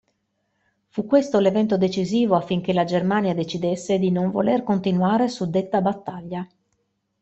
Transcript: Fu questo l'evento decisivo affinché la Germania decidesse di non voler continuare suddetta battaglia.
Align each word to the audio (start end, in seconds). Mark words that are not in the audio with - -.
Fu 0.87 1.05
questo 1.05 1.37
l'evento 1.39 1.77
decisivo 1.77 2.35
affinché 2.35 2.73
la 2.73 2.85
Germania 2.85 3.35
decidesse 3.35 3.99
di 3.99 4.09
non 4.09 4.31
voler 4.31 4.63
continuare 4.63 5.27
suddetta 5.27 5.79
battaglia. 5.79 6.43